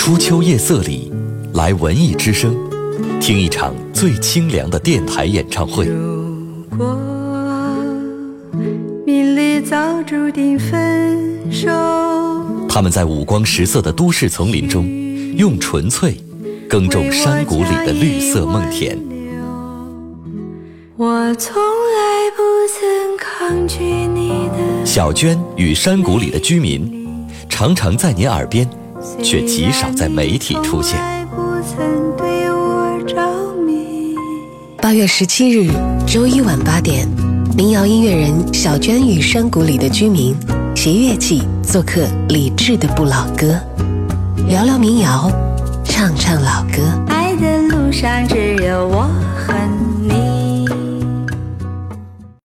[0.00, 1.12] 初秋夜色里，
[1.52, 2.56] 来文艺之声，
[3.20, 5.84] 听一场最清凉的电台演唱会。
[5.84, 6.96] 如果
[9.04, 11.68] 命里早注定分手，
[12.66, 14.88] 他们在五光十色的都市丛林中，
[15.36, 16.16] 用纯粹
[16.66, 18.98] 耕种山谷里的绿色梦田。
[20.96, 22.42] 我从来不
[22.72, 28.66] 曾抗拒你的小娟与山谷里的居民，常常在您耳边，
[29.22, 30.98] 却极少在媒体出现。
[30.98, 34.14] 虽然你从来不曾对我着迷。
[34.78, 35.70] 八月十七日
[36.06, 37.08] 周一晚八点，
[37.56, 40.34] 民谣音乐人小娟与山谷里的居民
[40.74, 43.58] 携乐器做客李志的不老歌，
[44.48, 45.30] 聊聊民谣，
[45.84, 46.82] 唱唱老歌。
[47.08, 48.99] 爱的路上只有我。